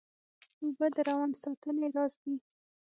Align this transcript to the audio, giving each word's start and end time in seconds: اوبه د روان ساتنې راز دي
اوبه 0.63 0.87
د 0.95 0.97
روان 1.07 1.31
ساتنې 1.41 1.87
راز 1.95 2.13
دي 2.23 2.33